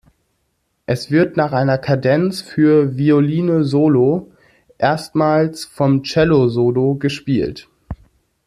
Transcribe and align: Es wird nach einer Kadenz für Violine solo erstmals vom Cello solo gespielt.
Es 0.87 1.11
wird 1.11 1.37
nach 1.37 1.51
einer 1.51 1.77
Kadenz 1.77 2.41
für 2.41 2.97
Violine 2.97 3.63
solo 3.63 4.31
erstmals 4.79 5.65
vom 5.65 6.01
Cello 6.03 6.47
solo 6.49 6.95
gespielt. 6.95 7.69